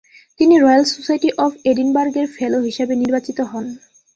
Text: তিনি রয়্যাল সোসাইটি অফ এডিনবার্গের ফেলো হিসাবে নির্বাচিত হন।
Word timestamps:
তিনি 0.39 0.55
রয়্যাল 0.57 0.83
সোসাইটি 0.93 1.29
অফ 1.37 1.51
এডিনবার্গের 1.65 2.27
ফেলো 2.35 2.59
হিসাবে 2.67 2.93
নির্বাচিত 2.95 3.37
হন। 3.51 3.65